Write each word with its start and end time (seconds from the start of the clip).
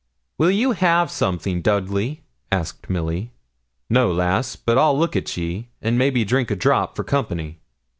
'Will 0.39 0.49
you 0.49 0.71
have 0.71 1.11
something, 1.11 1.61
Dudley?' 1.61 2.23
asked 2.51 2.89
Milly. 2.89 3.33
'No, 3.87 4.11
lass; 4.11 4.55
but 4.55 4.75
I'll 4.75 4.97
look 4.97 5.15
at 5.15 5.37
ye, 5.37 5.67
and 5.79 5.95
maybe 5.95 6.25
drink 6.25 6.49
a 6.49 6.55
drop 6.55 6.95
for 6.95 7.03
company.' 7.03 7.59